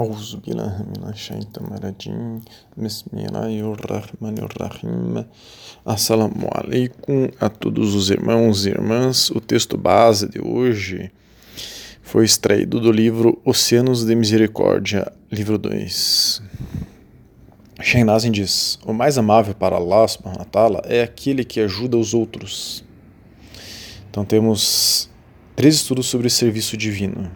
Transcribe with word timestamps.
أعوذ 0.00 0.36
بالله 0.46 0.86
من 0.90 1.08
الشيطان 1.08 1.66
الرجيم 1.76 2.40
بسم 2.76 3.10
الله 3.14 3.72
الرحمن 3.72 4.38
الرحيم 4.38 5.24
Assalamu 5.86 6.48
alaikum 6.50 7.28
a 7.40 7.48
todos 7.48 7.94
os 7.94 8.10
irmãos 8.10 8.66
e 8.66 8.70
irmãs. 8.70 9.30
O 9.30 9.40
texto 9.40 9.76
base 9.76 10.28
de 10.28 10.40
hoje 10.40 11.12
foi 12.02 12.24
extraído 12.24 12.80
do 12.80 12.90
livro 12.90 13.40
Oceanos 13.44 14.04
de 14.04 14.14
Misericórdia, 14.14 15.12
livro 15.30 15.58
2. 15.58 16.42
Shainazin 17.80 18.32
diz: 18.32 18.78
O 18.84 18.92
mais 18.92 19.18
amável 19.18 19.54
para 19.54 19.76
Allah 19.76 20.08
subhanahu 20.08 20.40
wa 20.40 20.44
ta'ala 20.46 20.82
é 20.86 21.02
aquele 21.02 21.44
que 21.44 21.60
ajuda 21.60 21.96
os 21.96 22.14
outros. 22.14 22.84
Então 24.10 24.24
temos 24.24 25.08
três 25.54 25.74
estudos 25.74 26.06
sobre 26.06 26.30
serviço 26.30 26.76
divino. 26.76 27.30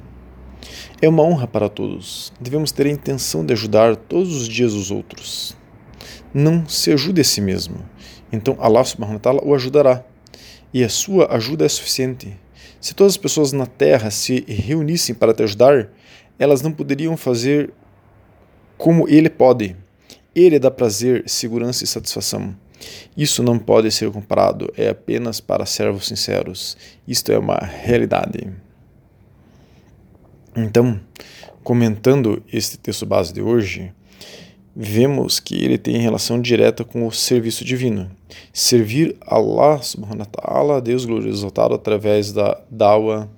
É 1.04 1.10
uma 1.10 1.22
honra 1.22 1.46
para 1.46 1.68
todos. 1.68 2.32
Devemos 2.40 2.72
ter 2.72 2.88
a 2.88 2.90
intenção 2.90 3.46
de 3.46 3.52
ajudar 3.52 3.98
todos 3.98 4.34
os 4.34 4.48
dias 4.48 4.72
os 4.72 4.90
outros. 4.90 5.54
Não 6.34 6.66
se 6.66 6.94
ajude 6.94 7.20
a 7.20 7.24
si 7.26 7.42
mesmo. 7.42 7.84
Então 8.32 8.56
Allah 8.58 8.86
subhanahu 8.86 9.16
wa 9.16 9.20
ta'ala 9.20 9.42
o 9.44 9.54
ajudará. 9.54 10.06
E 10.74 10.82
a 10.82 10.88
sua 10.88 11.36
ajuda 11.36 11.66
é 11.66 11.68
suficiente. 11.68 12.34
Se 12.80 12.94
todas 12.94 13.16
as 13.16 13.18
pessoas 13.18 13.52
na 13.52 13.66
terra 13.66 14.10
se 14.10 14.46
reunissem 14.48 15.14
para 15.14 15.34
te 15.34 15.44
ajudar, 15.44 15.90
elas 16.40 16.62
não 16.62 16.72
poderiam 16.72 17.18
fazer 17.18 17.74
como 18.78 19.06
ele 19.10 19.30
pode. 19.30 19.76
Ele 20.34 20.58
dá 20.58 20.72
prazer, 20.72 21.26
segurança 21.28 21.84
e 21.84 21.88
satisfação. 21.88 22.56
Isso 23.18 23.44
não 23.44 23.60
pode 23.60 23.92
ser 23.92 24.10
comparado, 24.10 24.72
é 24.78 24.88
apenas 24.88 25.42
para 25.42 25.66
servos 25.66 26.08
sinceros. 26.08 26.78
Isto 27.06 27.34
é 27.34 27.38
uma 27.38 27.58
realidade. 27.58 28.54
Então, 30.56 31.00
comentando 31.64 32.44
este 32.52 32.78
texto 32.78 33.06
base 33.06 33.34
de 33.34 33.42
hoje, 33.42 33.92
vemos 34.76 35.40
que 35.40 35.56
ele 35.56 35.78
tem 35.78 35.98
relação 35.98 36.42
direta 36.42 36.84
com 36.84 37.08
o 37.08 37.12
serviço 37.12 37.64
divino. 37.64 38.12
Servir 38.52 39.16
Allah 39.22 39.82
subhanahu 39.82 40.20
wa 40.20 40.26
ta'ala, 40.26 40.82
Deus 40.82 41.06
glorioso 41.06 41.40
exaltado, 41.40 41.74
através 41.74 42.32
da 42.32 42.60
dawa, 42.70 43.30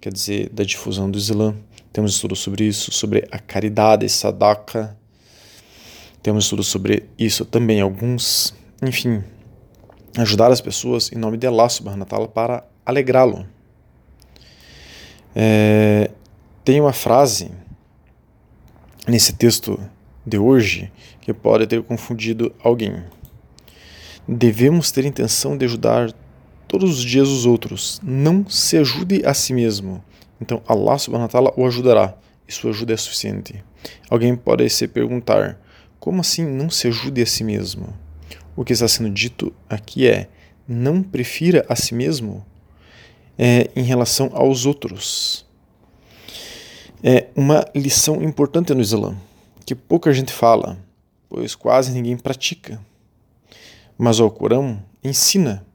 quer 0.00 0.12
dizer, 0.12 0.48
da 0.50 0.64
difusão 0.64 1.10
do 1.10 1.18
Islã. 1.18 1.54
Temos 1.92 2.14
estudos 2.14 2.40
sobre 2.40 2.64
isso, 2.64 2.90
sobre 2.90 3.26
a 3.30 3.38
caridade, 3.38 4.08
sadaka. 4.08 4.96
Temos 6.22 6.44
estudos 6.44 6.68
sobre 6.68 7.04
isso 7.18 7.44
também, 7.44 7.80
alguns. 7.80 8.54
Enfim, 8.82 9.22
ajudar 10.16 10.50
as 10.50 10.60
pessoas 10.60 11.12
em 11.12 11.16
nome 11.16 11.36
de 11.36 11.46
Allah 11.46 11.68
subhanahu 11.68 12.00
wa 12.00 12.06
ta'ala 12.06 12.28
para 12.28 12.64
alegrá-lo. 12.84 13.46
É, 15.34 16.10
tem 16.64 16.80
uma 16.80 16.92
frase 16.92 17.50
nesse 19.08 19.32
texto 19.32 19.80
de 20.24 20.38
hoje 20.38 20.92
que 21.20 21.32
pode 21.32 21.66
ter 21.66 21.82
confundido 21.82 22.54
alguém. 22.62 23.02
Devemos 24.28 24.92
ter 24.92 25.04
intenção 25.04 25.56
de 25.56 25.64
ajudar 25.64 26.12
todos 26.68 26.98
os 26.98 27.04
dias 27.04 27.28
os 27.28 27.44
outros. 27.46 28.00
Não 28.02 28.48
se 28.48 28.76
ajude 28.78 29.26
a 29.26 29.34
si 29.34 29.52
mesmo. 29.52 30.02
Então 30.40 30.62
Allah 30.66 30.98
subhanahu 30.98 31.26
wa 31.26 31.28
ta'ala 31.28 31.52
o 31.56 31.66
ajudará 31.66 32.14
e 32.46 32.52
sua 32.52 32.70
ajuda 32.70 32.94
é 32.94 32.96
suficiente. 32.96 33.62
Alguém 34.08 34.36
pode 34.36 34.68
se 34.70 34.86
perguntar: 34.86 35.60
como 35.98 36.20
assim 36.20 36.46
não 36.46 36.70
se 36.70 36.86
ajude 36.86 37.22
a 37.22 37.26
si 37.26 37.42
mesmo? 37.42 37.92
O 38.54 38.64
que 38.64 38.72
está 38.72 38.86
sendo 38.86 39.10
dito 39.10 39.52
aqui 39.68 40.06
é: 40.06 40.28
não 40.68 41.02
prefira 41.02 41.66
a 41.68 41.74
si 41.74 41.92
mesmo 41.92 42.46
é, 43.36 43.68
em 43.74 43.82
relação 43.82 44.30
aos 44.32 44.64
outros 44.64 45.44
é 47.02 47.26
uma 47.34 47.66
lição 47.74 48.22
importante 48.22 48.72
no 48.72 48.80
Islã, 48.80 49.16
que 49.66 49.74
pouca 49.74 50.12
gente 50.12 50.32
fala, 50.32 50.78
pois 51.28 51.54
quase 51.54 51.90
ninguém 51.90 52.16
pratica. 52.16 52.80
Mas 53.98 54.20
o 54.20 54.24
Alcorão 54.24 54.80
ensina 55.02 55.66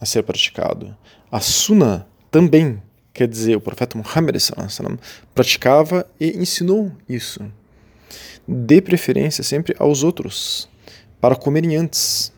a 0.00 0.06
ser 0.06 0.22
praticado. 0.22 0.96
A 1.30 1.40
Sunnah 1.40 2.06
também, 2.30 2.80
quer 3.12 3.26
dizer, 3.26 3.56
o 3.56 3.60
profeta 3.60 3.98
Muhammad 3.98 4.36
praticava 5.34 6.06
e 6.20 6.38
ensinou 6.38 6.92
isso. 7.08 7.40
Dê 8.46 8.80
preferência 8.80 9.42
sempre 9.42 9.74
aos 9.80 10.04
outros, 10.04 10.68
para 11.20 11.34
comerem 11.34 11.76
antes, 11.76 12.32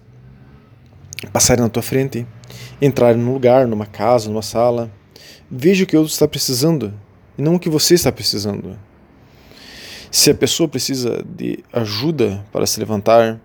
passarem 1.33 1.63
na 1.63 1.69
tua 1.69 1.83
frente, 1.83 2.27
entrarem 2.81 3.21
num 3.21 3.35
lugar, 3.35 3.67
numa 3.67 3.85
casa, 3.85 4.31
numa 4.31 4.41
sala. 4.41 4.91
Veja 5.51 5.85
o 5.85 5.87
que 5.87 5.97
o 5.97 6.01
outro 6.01 6.13
está 6.13 6.27
precisando 6.27 6.95
e 7.39 7.43
não 7.43 7.55
o 7.55 7.59
que 7.59 7.71
você 7.71 7.95
está 7.95 8.11
precisando. 8.11 8.77
Se 10.11 10.31
a 10.31 10.35
pessoa 10.35 10.69
precisa 10.69 11.25
de 11.25 11.61
ajuda 11.73 12.45
para 12.51 12.67
se 12.67 12.81
levantar, 12.81 13.41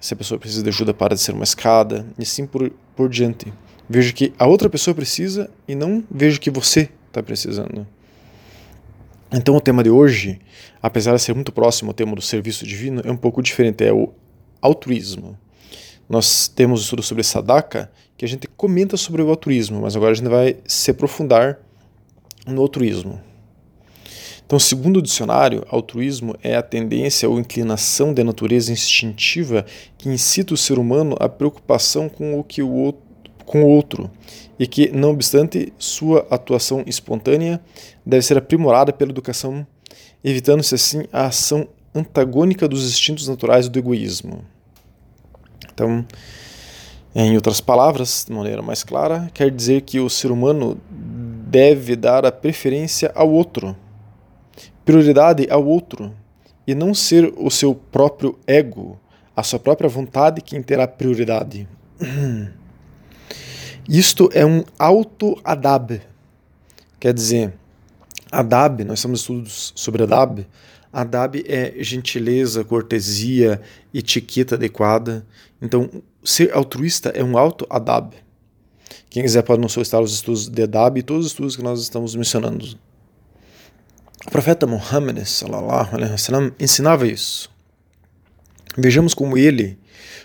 se 0.00 0.14
a 0.14 0.16
pessoa 0.16 0.38
precisa 0.38 0.62
de 0.62 0.70
ajuda 0.70 0.94
para 0.94 1.14
descer 1.14 1.34
uma 1.34 1.44
escada, 1.44 2.06
e 2.18 2.22
assim 2.22 2.46
por, 2.46 2.72
por 2.96 3.10
diante. 3.10 3.52
Veja 3.88 4.12
que 4.12 4.32
a 4.38 4.46
outra 4.46 4.70
pessoa 4.70 4.94
precisa 4.94 5.50
e 5.68 5.74
não 5.74 6.02
veja 6.10 6.40
que 6.40 6.50
você 6.50 6.88
está 7.08 7.22
precisando. 7.22 7.86
Então 9.32 9.56
o 9.56 9.60
tema 9.60 9.82
de 9.82 9.90
hoje, 9.90 10.40
apesar 10.80 11.14
de 11.14 11.22
ser 11.22 11.34
muito 11.34 11.52
próximo 11.52 11.90
ao 11.90 11.94
tema 11.94 12.14
do 12.14 12.22
serviço 12.22 12.64
divino, 12.64 13.02
é 13.04 13.10
um 13.10 13.16
pouco 13.16 13.42
diferente, 13.42 13.84
é 13.84 13.92
o 13.92 14.12
altruísmo. 14.62 15.36
Nós 16.08 16.48
temos 16.48 16.80
um 16.80 16.82
estudo 16.84 17.02
sobre 17.02 17.24
sadaka, 17.24 17.90
que 18.16 18.24
a 18.24 18.28
gente 18.28 18.46
comenta 18.46 18.96
sobre 18.96 19.20
o 19.20 19.28
altruísmo, 19.28 19.82
mas 19.82 19.96
agora 19.96 20.12
a 20.12 20.14
gente 20.14 20.28
vai 20.28 20.56
se 20.64 20.90
aprofundar 20.90 21.58
no 22.46 22.62
altruísmo. 22.62 23.20
Então, 24.46 24.60
segundo 24.60 24.98
o 24.98 25.02
dicionário, 25.02 25.66
altruísmo 25.68 26.36
é 26.40 26.54
a 26.54 26.62
tendência 26.62 27.28
ou 27.28 27.40
inclinação 27.40 28.14
de 28.14 28.22
natureza 28.22 28.72
instintiva 28.72 29.66
que 29.98 30.08
incita 30.08 30.54
o 30.54 30.56
ser 30.56 30.78
humano 30.78 31.16
à 31.18 31.28
preocupação 31.28 32.08
com 32.08 32.38
o 32.38 32.44
que 32.44 32.62
o 32.62 32.70
outro, 32.70 33.02
com 33.44 33.64
o 33.64 33.68
outro 33.68 34.08
e 34.56 34.66
que, 34.66 34.88
não 34.90 35.10
obstante 35.10 35.72
sua 35.78 36.26
atuação 36.30 36.84
espontânea, 36.86 37.60
deve 38.04 38.22
ser 38.22 38.38
aprimorada 38.38 38.92
pela 38.92 39.10
educação, 39.10 39.66
evitando-se 40.22 40.76
assim 40.76 41.04
a 41.12 41.26
ação 41.26 41.66
antagônica 41.92 42.68
dos 42.68 42.88
instintos 42.88 43.26
naturais 43.26 43.68
do 43.68 43.78
egoísmo. 43.78 44.44
Então, 45.72 46.06
em 47.14 47.34
outras 47.34 47.60
palavras, 47.60 48.24
de 48.28 48.32
maneira 48.32 48.62
mais 48.62 48.84
clara, 48.84 49.30
quer 49.34 49.50
dizer 49.50 49.82
que 49.82 49.98
o 49.98 50.08
ser 50.08 50.30
humano 50.30 50.78
deve 51.46 51.94
dar 51.94 52.26
a 52.26 52.32
preferência 52.32 53.12
ao 53.14 53.30
outro, 53.30 53.76
prioridade 54.84 55.46
ao 55.48 55.64
outro, 55.64 56.12
e 56.66 56.74
não 56.74 56.92
ser 56.92 57.32
o 57.36 57.48
seu 57.48 57.72
próprio 57.72 58.36
ego, 58.44 58.98
a 59.36 59.44
sua 59.44 59.60
própria 59.60 59.88
vontade 59.88 60.40
quem 60.40 60.60
terá 60.60 60.88
prioridade. 60.88 61.68
Isto 63.88 64.28
é 64.34 64.44
um 64.44 64.64
auto-adab. 64.76 66.02
Quer 66.98 67.14
dizer, 67.14 67.54
adab, 68.32 68.82
nós 68.82 68.98
estamos 68.98 69.20
estudos 69.20 69.72
sobre 69.76 70.02
adab. 70.02 70.44
Adab 70.92 71.44
é 71.46 71.74
gentileza, 71.84 72.64
cortesia, 72.64 73.60
etiqueta 73.94 74.56
adequada. 74.56 75.24
Então, 75.62 75.88
ser 76.24 76.52
altruísta 76.52 77.10
é 77.10 77.22
um 77.22 77.38
auto-adab. 77.38 78.25
Quem 79.08 79.22
quiser 79.22 79.42
pode 79.42 79.60
não 79.60 79.68
solicitar 79.68 80.00
os 80.02 80.12
estudos 80.12 80.48
de 80.48 80.62
Adab 80.62 80.98
e 80.98 81.02
todos 81.02 81.26
os 81.26 81.32
estudos 81.32 81.56
que 81.56 81.62
nós 81.62 81.80
estamos 81.80 82.14
mencionando. 82.14 82.78
O 84.26 84.30
profeta 84.30 84.66
Muhammad 84.66 85.18
wasallam, 85.18 86.52
ensinava 86.58 87.06
isso. 87.06 87.50
Vejamos 88.76 89.14
como 89.14 89.38
ele, 89.38 89.78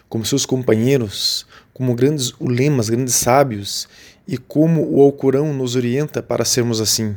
como 0.10 0.26
seus 0.26 0.46
companheiros, 0.46 1.46
como 1.74 1.96
grandes 1.96 2.34
ulemas, 2.40 2.90
grandes 2.90 3.16
sábios, 3.16 3.88
e 4.28 4.38
como 4.38 4.88
o 4.90 5.02
Alcorão 5.02 5.54
nos 5.54 5.76
orienta 5.76 6.22
para 6.22 6.46
sermos 6.46 6.82
assim. 6.82 7.16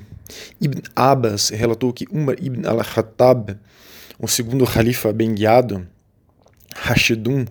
Ibn 0.61 0.81
Abbas 0.94 1.50
relatou 1.50 1.93
que 1.93 2.06
Umar 2.11 2.37
ibn 2.41 2.66
al-Khattab, 2.66 3.56
o 4.19 4.29
segundo 4.29 4.67
califa 4.67 5.12
bem 5.12 5.35
guiado, 5.35 5.87
Rashidun, 6.84 7.46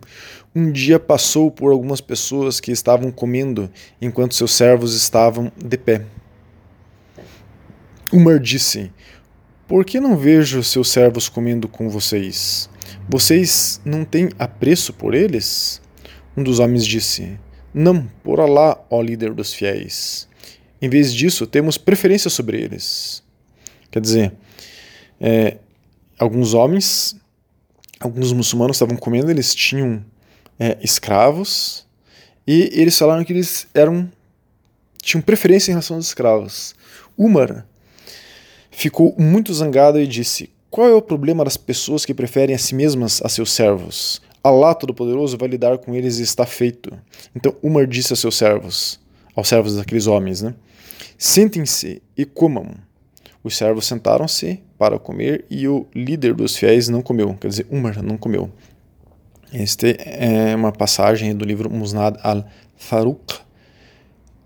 um 0.54 0.72
dia 0.72 1.00
passou 1.00 1.50
por 1.50 1.72
algumas 1.72 2.00
pessoas 2.00 2.60
que 2.60 2.72
estavam 2.72 3.12
comendo 3.12 3.68
enquanto 4.00 4.36
seus 4.36 4.52
servos 4.52 4.96
estavam 4.96 5.52
de 5.58 5.76
pé. 5.76 6.06
Umar 8.12 8.40
disse: 8.40 8.92
Por 9.68 9.84
que 9.84 10.00
não 10.00 10.16
vejo 10.16 10.62
seus 10.64 10.90
servos 10.90 11.28
comendo 11.30 11.68
com 11.68 11.90
vocês? 11.90 12.70
Vocês 13.10 13.82
não 13.84 14.06
têm 14.06 14.30
apreço 14.38 14.94
por 14.94 15.16
eles? 15.16 15.82
Um 16.38 16.44
dos 16.44 16.60
homens 16.60 16.86
disse: 16.86 17.40
Não, 17.74 18.08
por 18.24 18.40
Alá, 18.40 18.86
ó 18.88 19.02
líder 19.02 19.34
dos 19.34 19.52
fiéis. 19.52 20.28
Em 20.80 20.88
vez 20.88 21.12
disso, 21.12 21.48
temos 21.48 21.76
preferência 21.76 22.30
sobre 22.30 22.62
eles. 22.62 23.24
Quer 23.90 24.00
dizer, 24.00 24.34
é, 25.20 25.58
alguns 26.20 26.54
homens 26.54 27.16
alguns 28.06 28.32
muçulmanos 28.34 28.78
estavam 28.78 28.96
comendo, 28.98 29.32
eles 29.32 29.54
tinham 29.54 30.04
é, 30.60 30.78
escravos 30.82 31.86
e 32.46 32.70
eles 32.74 32.98
falaram 32.98 33.24
que 33.24 33.34
eles 33.34 33.68
eram 33.74 34.12
tinham 35.02 35.22
preferência 35.22 35.70
em 35.70 35.74
relação 35.74 35.98
aos 35.98 36.08
escravos. 36.08 36.76
Umar 37.18 37.68
ficou 38.72 39.14
muito 39.18 39.54
zangado 39.54 40.00
e 40.00 40.08
disse: 40.08 40.50
Qual 40.70 40.88
é 40.88 40.94
o 40.94 41.02
problema 41.02 41.44
das 41.44 41.58
pessoas 41.58 42.06
que 42.06 42.14
preferem 42.14 42.56
a 42.56 42.60
si 42.60 42.74
mesmas 42.74 43.22
a 43.24 43.30
seus 43.30 43.52
servos? 43.52 44.22
Allah 44.44 44.76
Todo-Poderoso 44.76 45.38
vai 45.38 45.48
lidar 45.48 45.78
com 45.78 45.96
eles 45.96 46.20
e 46.20 46.24
está 46.24 46.46
feito. 46.46 46.92
Então 47.36 47.56
Umar 47.62 47.88
disse 47.88 48.12
a 48.14 48.16
seus 48.16 48.36
servos, 48.36 49.00
aos 49.36 49.48
servos 49.48 49.76
daqueles 49.76 50.08
homens, 50.08 50.42
né? 50.42 50.54
Sentem-se 51.18 52.02
e 52.18 52.26
comam. 52.26 52.74
Os 53.44 53.58
servos 53.58 53.86
sentaram-se 53.86 54.62
para 54.78 54.98
comer 54.98 55.46
e 55.50 55.68
o 55.68 55.86
líder 55.94 56.34
dos 56.34 56.56
fiéis 56.56 56.88
não 56.88 57.02
comeu, 57.02 57.34
quer 57.34 57.50
dizer, 57.50 57.68
Umar 57.70 58.02
não 58.02 58.18
comeu. 58.18 58.50
Este 59.52 59.98
é 60.00 60.56
uma 60.56 60.72
passagem 60.72 61.36
do 61.36 61.44
livro 61.44 61.70
Musnad 61.70 62.18
al-Faruq, 62.24 63.42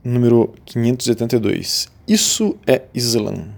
número 0.03 0.53
582. 0.65 1.89
Isso 2.07 2.57
é 2.65 2.81
Islã. 2.93 3.53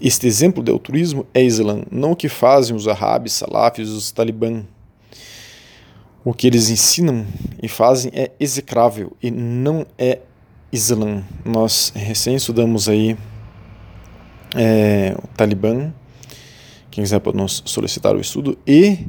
Este 0.00 0.26
exemplo 0.26 0.62
de 0.62 0.72
altruísmo 0.72 1.26
é 1.34 1.42
Islã, 1.42 1.82
não 1.90 2.12
o 2.12 2.16
que 2.16 2.28
fazem 2.28 2.74
os 2.74 2.88
árabes, 2.88 3.34
salafis, 3.34 3.90
os 3.90 4.10
talibã. 4.10 4.64
O 6.24 6.32
que 6.32 6.46
eles 6.46 6.70
ensinam 6.70 7.26
e 7.62 7.68
fazem 7.68 8.10
é 8.14 8.30
execrável 8.40 9.16
e 9.22 9.30
não 9.30 9.86
é 9.98 10.20
Islã. 10.72 11.24
Nós 11.44 11.92
recém 11.94 12.36
estudamos 12.36 12.88
aí 12.88 13.16
é, 14.54 15.14
o 15.22 15.26
Talibã, 15.28 15.92
quem 16.90 17.04
quiser 17.04 17.20
pode 17.20 17.36
nos 17.36 17.62
solicitar 17.66 18.14
o 18.14 18.20
estudo, 18.20 18.58
e 18.66 19.06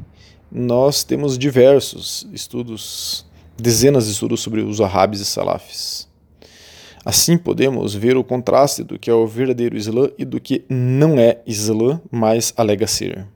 nós 0.50 1.04
temos 1.04 1.38
diversos 1.38 2.26
estudos, 2.32 3.26
dezenas 3.56 4.06
de 4.06 4.12
estudos 4.12 4.40
sobre 4.40 4.60
os 4.62 4.80
árabes 4.80 5.20
e 5.20 5.24
salafis. 5.24 6.08
Assim 7.04 7.38
podemos 7.38 7.94
ver 7.94 8.16
o 8.16 8.24
contraste 8.24 8.82
do 8.82 8.98
que 8.98 9.08
é 9.08 9.14
o 9.14 9.26
verdadeiro 9.26 9.76
Islã 9.76 10.10
e 10.18 10.24
do 10.24 10.40
que 10.40 10.64
não 10.68 11.18
é 11.18 11.40
Islã, 11.46 12.00
mas 12.10 12.52
alega 12.56 12.86
ser. 12.86 13.26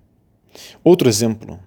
Outro 0.82 1.08
exemplo. 1.08 1.58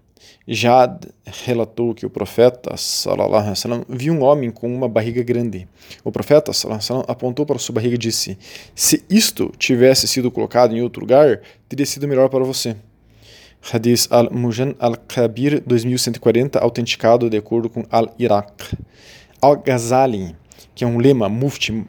Jad 0.48 1.06
relatou 1.46 1.94
que 1.94 2.06
o 2.06 2.10
profeta 2.10 2.78
sallallahu 2.78 3.56
sallam, 3.56 3.84
viu 3.90 4.14
um 4.14 4.24
homem 4.24 4.50
com 4.50 4.74
uma 4.74 4.88
barriga 4.88 5.22
grande. 5.22 5.68
O 6.04 6.12
profeta 6.12 6.54
sallam, 6.54 7.04
apontou 7.08 7.46
para 7.46 7.60
sua 7.60 7.76
barriga 7.76 7.96
e 7.96 7.98
disse: 7.98 8.38
Se 8.74 9.04
isto 9.10 9.52
tivesse 9.58 10.08
sido 10.08 10.32
colocado 10.32 10.76
em 10.76 10.82
outro 10.82 11.02
lugar, 11.02 11.42
teria 11.68 11.86
sido 11.86 12.08
melhor 12.08 12.30
para 12.30 12.44
você. 12.44 12.76
Hadith 13.74 14.08
al-Mujan 14.10 14.76
al-Kabir 14.80 15.62
2140, 15.66 16.60
autenticado 16.60 17.30
de 17.30 17.38
acordo 17.38 17.70
com 17.70 17.84
al-Iraq. 17.90 18.78
Al-Ghazali 19.42 20.36
que 20.78 20.84
é 20.84 20.88
um 20.88 21.00
lema, 21.00 21.28
mufti, 21.28 21.84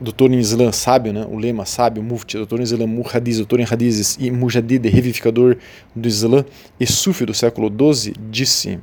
doutor 0.00 0.30
em 0.30 0.38
Islã, 0.38 0.72
sábio, 0.72 1.12
né? 1.12 1.26
o 1.30 1.36
lema 1.36 1.64
sábio, 1.64 2.02
mufti, 2.02 2.36
doutor 2.36 2.60
em 2.60 2.62
Islã, 2.62 2.86
muhadiz, 2.86 3.36
doutor 3.38 3.60
em 3.60 3.66
hadizes 3.70 4.16
e 4.20 4.30
mujadid, 4.30 4.88
revivificador 4.88 5.56
do 5.94 6.08
Islã 6.08 6.44
e 6.78 6.86
sufi 6.86 7.24
do 7.24 7.32
século 7.32 7.68
XII, 7.68 8.14
disse, 8.30 8.78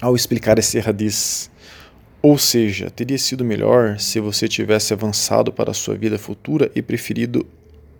ao 0.00 0.14
explicar 0.14 0.58
esse 0.58 0.78
hadiz, 0.78 1.50
ou 2.20 2.36
seja, 2.36 2.90
teria 2.90 3.18
sido 3.18 3.44
melhor 3.44 3.98
se 3.98 4.20
você 4.20 4.48
tivesse 4.48 4.92
avançado 4.92 5.52
para 5.52 5.70
a 5.70 5.74
sua 5.74 5.94
vida 5.94 6.18
futura 6.18 6.70
e 6.74 6.82
preferido 6.82 7.46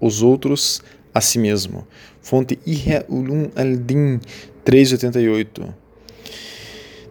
os 0.00 0.22
outros 0.22 0.82
a 1.14 1.20
si 1.20 1.38
mesmo. 1.38 1.86
Fonte 2.20 2.58
Ihya 2.66 3.06
Ulum 3.08 3.48
al-Din 3.54 4.20
388. 4.64 5.74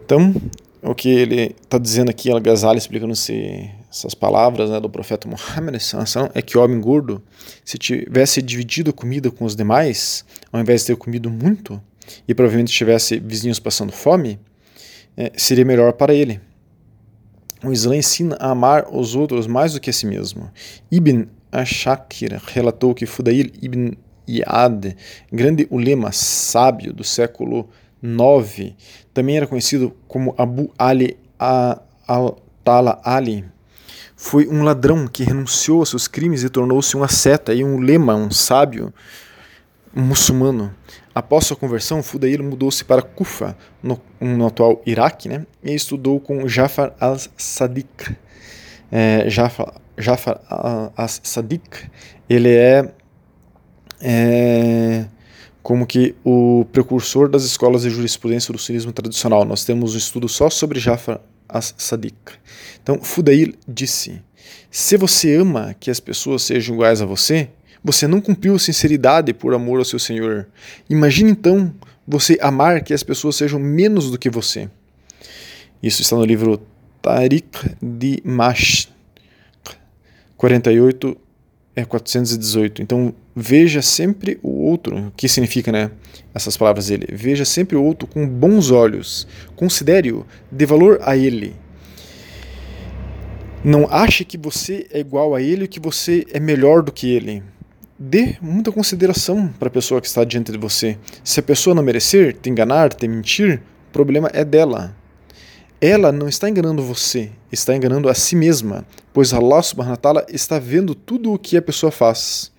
Então, 0.04 0.34
o 0.82 0.94
que 0.94 1.08
ele 1.08 1.56
está 1.60 1.78
dizendo 1.78 2.10
aqui, 2.10 2.30
Al-Ghazali 2.30 2.78
explicando 2.78 3.16
essas 3.96 4.14
palavras 4.14 4.68
né, 4.68 4.78
do 4.78 4.90
profeta 4.90 5.26
Muhammad 5.26 5.80
é 6.34 6.42
que 6.42 6.58
o 6.58 6.62
homem 6.62 6.78
gordo, 6.78 7.22
se 7.64 7.78
tivesse 7.78 8.42
dividido 8.42 8.90
a 8.90 8.92
comida 8.92 9.30
com 9.30 9.46
os 9.46 9.56
demais, 9.56 10.22
ao 10.52 10.60
invés 10.60 10.82
de 10.82 10.88
ter 10.88 10.96
comido 10.96 11.30
muito, 11.30 11.82
e 12.28 12.34
provavelmente 12.34 12.74
tivesse 12.74 13.18
vizinhos 13.18 13.58
passando 13.58 13.90
fome, 13.90 14.38
é, 15.16 15.32
seria 15.34 15.64
melhor 15.64 15.94
para 15.94 16.12
ele. 16.12 16.38
O 17.64 17.72
Islã 17.72 17.96
ensina 17.96 18.36
a 18.38 18.50
amar 18.50 18.86
os 18.92 19.14
outros 19.14 19.46
mais 19.46 19.72
do 19.72 19.80
que 19.80 19.88
a 19.88 19.92
si 19.94 20.06
mesmo. 20.06 20.50
Ibn 20.90 21.24
Ashakir 21.50 22.38
relatou 22.48 22.94
que 22.94 23.06
Fudail 23.06 23.50
ibn 23.62 23.92
Iyad, 24.28 24.94
grande 25.32 25.66
ulema 25.70 26.12
sábio 26.12 26.92
do 26.92 27.02
século 27.02 27.70
9, 28.02 28.76
também 29.14 29.38
era 29.38 29.46
conhecido 29.46 29.96
como 30.06 30.34
Abu 30.36 30.70
Ali 30.78 31.16
al-Tala 31.38 33.00
Ali, 33.02 33.55
foi 34.16 34.48
um 34.48 34.62
ladrão 34.62 35.06
que 35.06 35.22
renunciou 35.22 35.80
aos 35.80 35.90
seus 35.90 36.08
crimes 36.08 36.42
e 36.42 36.48
tornou-se 36.48 36.96
uma 36.96 37.06
seta 37.06 37.52
e 37.52 37.62
um 37.62 37.78
lema, 37.78 38.14
um 38.14 38.30
sábio 38.30 38.92
um 39.94 40.02
muçulmano. 40.02 40.74
Após 41.14 41.46
sua 41.46 41.56
conversão, 41.56 42.02
Fudail 42.02 42.42
mudou-se 42.44 42.84
para 42.84 43.00
Kufa, 43.00 43.56
no, 43.82 44.00
no, 44.20 44.46
atual 44.46 44.82
Iraque, 44.84 45.28
né, 45.28 45.46
e 45.64 45.74
estudou 45.74 46.20
com 46.20 46.46
Jafar 46.46 46.94
al-Sadiq. 47.00 48.14
É, 48.92 49.28
Jafar, 49.28 49.80
Jafar 49.96 50.40
al-Sadiq, 50.96 51.90
ele 52.28 52.50
é, 52.54 52.92
é 54.02 55.06
como 55.62 55.86
que 55.86 56.14
o 56.22 56.66
precursor 56.70 57.28
das 57.28 57.44
escolas 57.44 57.82
de 57.82 57.90
jurisprudência 57.90 58.52
do 58.52 58.58
sunismo 58.58 58.92
tradicional. 58.92 59.44
Nós 59.44 59.64
temos 59.64 59.94
um 59.94 59.98
estudo 59.98 60.28
só 60.28 60.50
sobre 60.50 60.78
Jafar 60.78 61.20
as-Sadiq. 61.56 62.14
Então, 62.82 63.00
Fudail 63.02 63.54
disse: 63.66 64.22
Se 64.70 64.96
você 64.96 65.36
ama 65.36 65.74
que 65.78 65.90
as 65.90 66.00
pessoas 66.00 66.42
sejam 66.42 66.74
iguais 66.74 67.02
a 67.02 67.06
você, 67.06 67.48
você 67.82 68.06
não 68.06 68.20
cumpriu 68.20 68.58
sinceridade 68.58 69.32
por 69.32 69.54
amor 69.54 69.78
ao 69.78 69.84
seu 69.84 69.98
Senhor. 69.98 70.48
Imagine 70.90 71.30
então 71.30 71.72
você 72.06 72.38
amar 72.40 72.82
que 72.82 72.94
as 72.94 73.02
pessoas 73.02 73.36
sejam 73.36 73.58
menos 73.58 74.10
do 74.10 74.18
que 74.18 74.30
você. 74.30 74.68
Isso 75.82 76.02
está 76.02 76.16
no 76.16 76.24
livro 76.24 76.60
Tariq 77.02 77.76
de 77.80 78.20
Mash 78.24 78.88
48 80.36 81.16
é 81.76 81.84
418. 81.84 82.82
Então 82.82 83.14
veja 83.34 83.82
sempre 83.82 84.40
o 84.42 84.62
outro. 84.62 84.96
O 84.96 85.12
que 85.14 85.28
significa, 85.28 85.70
né? 85.70 85.90
Essas 86.34 86.56
palavras 86.56 86.88
dele. 86.88 87.06
Veja 87.12 87.44
sempre 87.44 87.76
o 87.76 87.84
outro 87.84 88.08
com 88.08 88.26
bons 88.26 88.70
olhos. 88.70 89.28
Considere-o, 89.54 90.26
dê 90.50 90.64
valor 90.64 90.98
a 91.02 91.14
ele. 91.16 91.54
Não 93.62 93.86
ache 93.90 94.24
que 94.24 94.38
você 94.38 94.86
é 94.90 95.00
igual 95.00 95.34
a 95.34 95.42
ele, 95.42 95.68
que 95.68 95.78
você 95.78 96.24
é 96.32 96.40
melhor 96.40 96.82
do 96.82 96.92
que 96.92 97.10
ele. 97.12 97.42
Dê 97.98 98.36
muita 98.40 98.72
consideração 98.72 99.48
para 99.58 99.68
a 99.68 99.70
pessoa 99.70 100.00
que 100.00 100.06
está 100.06 100.24
diante 100.24 100.52
de 100.52 100.58
você. 100.58 100.96
Se 101.22 101.40
a 101.40 101.42
pessoa 101.42 101.74
não 101.74 101.82
merecer, 101.82 102.36
te 102.36 102.48
enganar, 102.48 102.92
te 102.92 103.08
mentir, 103.08 103.60
o 103.88 103.92
problema 103.92 104.30
é 104.32 104.44
dela 104.44 104.94
ela 105.80 106.10
não 106.10 106.28
está 106.28 106.48
enganando 106.48 106.82
você, 106.82 107.30
está 107.52 107.74
enganando 107.76 108.08
a 108.08 108.14
si 108.14 108.34
mesma, 108.34 108.86
pois 109.12 109.32
Allah 109.32 109.62
subhanahu 109.62 109.92
wa 109.92 109.96
ta'ala 109.96 110.26
está 110.28 110.58
vendo 110.58 110.94
tudo 110.94 111.32
o 111.32 111.38
que 111.38 111.56
a 111.56 111.62
pessoa 111.62 111.92
faz. 111.92 112.50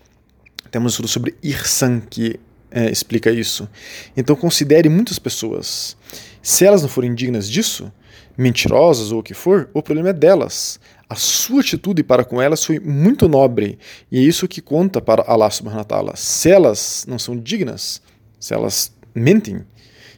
Temos 0.70 0.94
estudo 0.94 1.08
sobre 1.08 1.36
Irsan 1.42 2.00
que 2.02 2.40
é, 2.70 2.92
explica 2.92 3.32
isso. 3.32 3.68
Então 4.16 4.36
considere 4.36 4.90
muitas 4.90 5.18
pessoas. 5.18 5.98
Se 6.42 6.66
elas 6.66 6.82
não 6.82 6.90
forem 6.90 7.16
dignas 7.16 7.50
disso, 7.50 7.92
mentirosas 8.38 9.12
ou 9.12 9.20
o 9.20 9.24
que 9.24 9.34
for, 9.34 9.70
o 9.74 9.82
problema 9.82 10.10
é 10.10 10.14
delas. 10.14 10.80
A 11.10 11.16
sua 11.16 11.62
atitude 11.62 12.04
para 12.04 12.24
com 12.24 12.42
elas 12.42 12.64
foi 12.64 12.80
muito 12.80 13.28
nobre 13.28 13.80
e 14.12 14.20
é 14.20 14.22
isso 14.22 14.48
que 14.48 14.62
conta 14.62 15.02
para 15.02 15.24
Allah 15.26 15.50
subhanahu 15.50 15.80
wa 15.80 15.86
ta'ala. 15.86 16.16
Se 16.16 16.52
elas 16.52 17.06
não 17.08 17.18
são 17.18 17.36
dignas, 17.36 18.02
se 18.40 18.54
elas 18.54 18.92
mentem, 19.16 19.66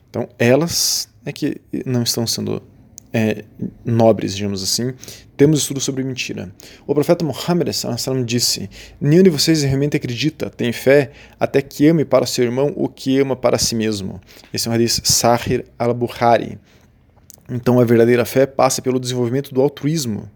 então 0.09 0.27
elas 0.37 1.07
é 1.25 1.31
que 1.31 1.61
não 1.85 2.01
estão 2.01 2.25
sendo 2.25 2.61
é, 3.11 3.43
nobres, 3.83 4.35
digamos 4.35 4.61
assim, 4.61 4.93
temos 5.35 5.59
estudo 5.59 5.79
sobre 5.79 6.03
mentira. 6.03 6.53
O 6.85 6.93
profeta 6.93 7.25
Muhammad 7.25 7.69
disse: 8.25 8.69
Nenhum 8.99 9.23
de 9.23 9.29
vocês 9.29 9.63
realmente 9.63 9.97
acredita, 9.97 10.49
tem 10.49 10.71
fé, 10.71 11.11
até 11.39 11.61
que 11.61 11.87
ame 11.87 12.05
para 12.05 12.25
seu 12.25 12.45
irmão 12.45 12.73
o 12.75 12.87
que 12.87 13.19
ama 13.19 13.35
para 13.35 13.57
si 13.57 13.75
mesmo. 13.75 14.19
Esse 14.53 14.67
é 14.67 14.71
um 14.71 14.73
hadith 14.73 15.01
Sahir 15.03 15.65
al-Bukhari. 15.77 16.59
Então 17.49 17.79
a 17.79 17.83
verdadeira 17.83 18.25
fé 18.25 18.45
passa 18.45 18.81
pelo 18.81 18.99
desenvolvimento 18.99 19.53
do 19.53 19.61
altruísmo. 19.61 20.29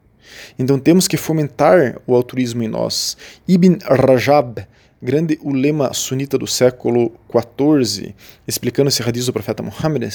Então 0.58 0.80
temos 0.80 1.08
que 1.08 1.18
fomentar 1.18 2.02
o 2.08 2.16
altruísmo 2.16 2.64
em 2.64 2.68
nós. 2.68 3.16
Ibn 3.48 3.78
Rajab, 3.84 4.66
grande 5.02 5.38
ulema 5.44 5.94
sunita 5.94 6.38
do 6.40 6.48
século 6.48 7.12
XIV, 7.30 8.16
explicando 8.48 8.88
esse 8.88 9.04
hadith 9.04 9.26
do 9.26 9.34
profeta 9.34 9.62
Muhammad, 9.62 10.10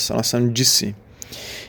disse: 0.53 0.97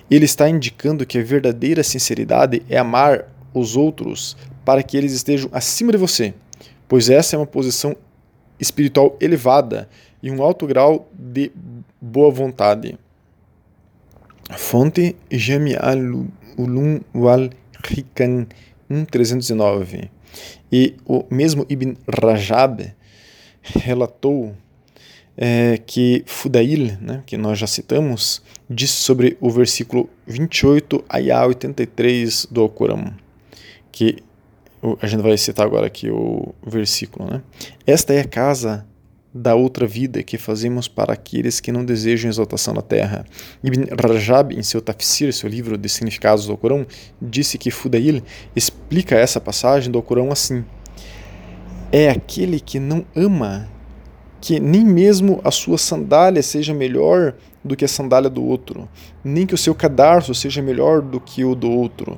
ele 0.10 0.25
está 0.25 0.50
indicando 0.50 1.06
que 1.06 1.18
a 1.18 1.24
verdadeira 1.24 1.84
sinceridade 1.84 2.62
é 2.70 2.78
amar 2.78 3.25
os 3.54 3.75
outros 3.75 4.36
para 4.66 4.84
que 4.84 4.98
eles 4.98 5.13
estejam 5.13 5.50
acima 5.51 5.92
de 5.92 5.98
você, 5.98 6.34
pois 6.88 7.10
essa 7.10 7.36
é 7.36 7.39
uma 7.39 7.46
posição 7.48 7.96
espiritual 8.60 9.18
elevada 9.20 9.89
e 10.22 10.30
um 10.30 10.44
alto 10.44 10.68
grau 10.68 11.10
de 11.13 11.51
boa 12.01 12.32
vontade. 12.32 12.98
Fonte 14.58 15.16
Jami 15.32 15.75
al-Ulum 15.75 17.00
wal-Hikam 17.13 18.48
1309. 18.89 20.10
E 20.72 20.96
o 21.06 21.24
mesmo 21.30 21.66
Ibn 21.70 21.94
Rajab 22.22 22.94
relatou 23.62 24.56
é, 25.41 25.77
que 25.77 26.22
Fudail, 26.25 26.98
né, 27.00 27.24
que 27.25 27.38
nós 27.38 27.58
já 27.58 27.65
citamos, 27.65 28.41
disse 28.69 28.96
sobre 28.96 29.38
o 29.39 29.50
versículo 29.50 30.10
28 30.27 31.05
a 31.08 31.46
83 31.48 32.48
do 32.51 32.60
Alcorão, 32.60 33.13
que 33.89 34.17
a 35.01 35.08
gente 35.08 35.22
vai 35.22 35.38
citar 35.38 35.65
agora 35.65 35.88
aqui 35.88 36.12
o 36.12 36.53
versículo. 36.62 37.29
Né? 37.31 37.41
Esta 37.88 38.13
é 38.13 38.19
a 38.19 38.27
casa 38.27 38.86
da 39.34 39.55
outra 39.55 39.88
vida 39.88 40.24
que 40.24 40.38
fazemos 40.38 40.89
para 40.89 41.13
aqueles 41.13 41.62
que 41.62 41.72
não 41.72 41.86
desejam 41.86 42.29
exaltação 42.29 42.74
na 42.74 42.81
terra. 42.81 43.25
Ibn 43.63 43.86
Rajab, 43.96 44.53
em 44.53 44.63
seu 44.63 44.81
Tafsir, 44.81 45.31
seu 45.34 45.50
livro 45.50 45.77
de 45.77 45.88
significados 45.88 46.48
do 46.48 46.58
Corão, 46.58 46.86
disse 47.22 47.58
que 47.58 47.72
Fudail 47.72 48.22
explica 48.53 49.15
essa 49.15 49.39
passagem 49.39 49.89
do 49.89 50.01
Corão 50.01 50.31
assim: 50.31 50.65
É 51.91 52.10
aquele 52.10 52.60
que 52.60 52.79
não 52.79 53.05
ama 53.15 53.69
que 54.41 54.60
nem 54.60 54.84
mesmo 54.84 55.41
a 55.43 55.51
sua 55.51 55.77
sandália 55.77 56.41
seja 56.41 56.74
melhor 56.74 57.36
do 57.63 57.75
que 57.75 57.86
a 57.86 57.88
sandália 57.88 58.29
do 58.29 58.43
outro, 58.43 58.88
nem 59.24 59.46
que 59.46 59.53
o 59.53 59.58
seu 59.58 59.75
cadarço 59.75 60.34
seja 60.34 60.62
melhor 60.62 61.01
do 61.01 61.19
que 61.19 61.43
o 61.43 61.55
do 61.55 61.69
outro. 61.69 62.17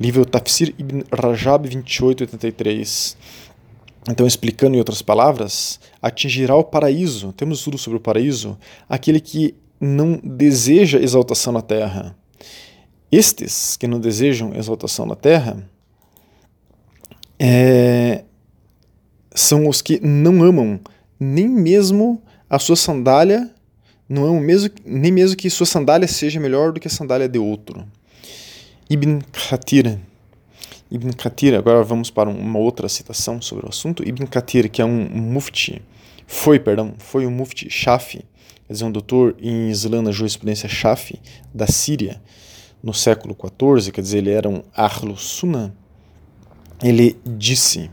Livro 0.00 0.24
Tafsir 0.24 0.74
Ibn 0.78 1.02
Rajab 1.12 1.68
2883. 1.68 3.16
Então, 4.08 4.26
explicando 4.26 4.74
em 4.74 4.78
outras 4.78 5.02
palavras, 5.02 5.78
atingirá 6.00 6.56
o 6.56 6.64
paraíso, 6.64 7.34
temos 7.34 7.58
estudo 7.58 7.76
sobre 7.76 7.98
o 7.98 8.00
paraíso, 8.00 8.58
aquele 8.88 9.20
que 9.20 9.54
não 9.78 10.18
deseja 10.24 10.98
exaltação 10.98 11.52
na 11.52 11.60
terra. 11.60 12.16
Estes 13.12 13.76
que 13.76 13.86
não 13.86 14.00
desejam 14.00 14.54
exaltação 14.54 15.04
na 15.04 15.16
terra 15.16 15.68
é, 17.38 18.24
são 19.34 19.68
os 19.68 19.82
que 19.82 19.98
não 20.00 20.42
amam 20.42 20.80
nem 21.20 21.46
mesmo 21.46 22.22
a 22.48 22.58
sua 22.58 22.74
sandália, 22.74 23.48
não 24.08 24.24
amam 24.24 24.40
mesmo, 24.40 24.70
nem 24.84 25.12
mesmo 25.12 25.36
que 25.36 25.48
sua 25.50 25.66
sandália 25.66 26.08
seja 26.08 26.40
melhor 26.40 26.72
do 26.72 26.80
que 26.80 26.88
a 26.88 26.90
sandália 26.90 27.28
de 27.28 27.38
outro. 27.38 27.86
Ibn 28.88 29.20
Kathir 29.48 30.00
Ibn 30.90 31.12
Kathir, 31.12 31.54
agora 31.54 31.84
vamos 31.84 32.10
para 32.10 32.28
uma 32.28 32.58
outra 32.58 32.88
citação 32.88 33.40
sobre 33.40 33.64
o 33.64 33.68
assunto. 33.68 34.02
Ibn 34.02 34.26
Kathir, 34.26 34.68
que 34.68 34.82
é 34.82 34.84
um 34.84 35.08
mufti, 35.08 35.80
foi, 36.26 36.58
perdão, 36.58 36.94
foi 36.98 37.26
um 37.26 37.30
mufti 37.30 37.70
Shafi, 37.70 38.24
quer 38.66 38.72
dizer, 38.72 38.84
um 38.84 38.90
doutor 38.90 39.36
em 39.40 39.70
Islã 39.70 40.02
na 40.02 40.10
jurisprudência 40.10 40.68
Shafi, 40.68 41.20
da 41.54 41.68
Síria, 41.68 42.20
no 42.82 42.92
século 42.92 43.36
XIV, 43.36 43.92
quer 43.92 44.00
dizer, 44.00 44.18
ele 44.18 44.30
era 44.30 44.48
um 44.48 44.64
Ahlus 44.74 45.22
Sunnah, 45.22 45.72
ele 46.82 47.16
disse: 47.24 47.88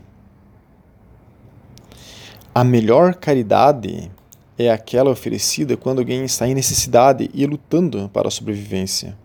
A 2.58 2.64
melhor 2.64 3.14
caridade 3.14 4.10
é 4.58 4.68
aquela 4.68 5.12
oferecida 5.12 5.76
quando 5.76 6.00
alguém 6.00 6.24
está 6.24 6.48
em 6.48 6.56
necessidade 6.56 7.30
e 7.32 7.46
lutando 7.46 8.10
para 8.12 8.26
a 8.26 8.32
sobrevivência. 8.32 9.16